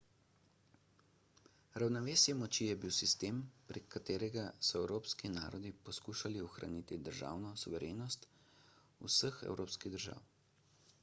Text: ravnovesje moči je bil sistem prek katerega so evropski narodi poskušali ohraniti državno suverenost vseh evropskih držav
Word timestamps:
ravnovesje 1.83 2.33
moči 2.39 2.69
je 2.69 2.77
bil 2.85 2.93
sistem 2.99 3.41
prek 3.73 3.85
katerega 3.97 4.45
so 4.69 4.81
evropski 4.85 5.31
narodi 5.35 5.73
poskušali 5.91 6.43
ohraniti 6.47 6.99
državno 7.11 7.55
suverenost 7.67 8.27
vseh 9.11 9.41
evropskih 9.53 9.97
držav 9.99 10.27